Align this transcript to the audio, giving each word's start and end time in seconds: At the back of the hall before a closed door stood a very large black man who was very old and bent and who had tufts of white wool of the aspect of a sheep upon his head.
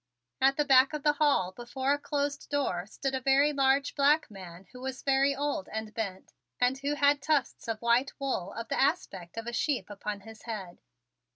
At 0.41 0.57
the 0.57 0.65
back 0.65 0.93
of 0.93 1.03
the 1.03 1.13
hall 1.13 1.51
before 1.51 1.93
a 1.93 1.99
closed 1.99 2.49
door 2.49 2.87
stood 2.87 3.13
a 3.13 3.21
very 3.21 3.53
large 3.53 3.93
black 3.93 4.31
man 4.31 4.65
who 4.71 4.81
was 4.81 5.03
very 5.03 5.35
old 5.35 5.69
and 5.71 5.93
bent 5.93 6.33
and 6.59 6.75
who 6.79 6.95
had 6.95 7.21
tufts 7.21 7.67
of 7.67 7.83
white 7.83 8.11
wool 8.19 8.51
of 8.53 8.67
the 8.67 8.81
aspect 8.81 9.37
of 9.37 9.45
a 9.45 9.53
sheep 9.53 9.91
upon 9.91 10.21
his 10.21 10.41
head. 10.41 10.81